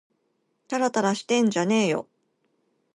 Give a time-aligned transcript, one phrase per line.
[0.67, 2.07] たらたらしてんじゃねぇよ